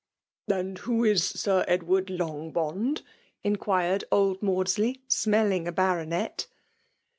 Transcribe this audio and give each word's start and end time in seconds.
"And 0.47 0.79
who 0.79 1.03
is 1.03 1.23
Sir 1.23 1.63
Edward 1.67 2.07
Longbond?" 2.07 3.03
in 3.43 3.57
quired 3.57 4.03
old 4.11 4.41
Maudsley, 4.41 5.03
smelUng 5.07 5.67
a 5.67 5.71
baronet. 5.71 6.47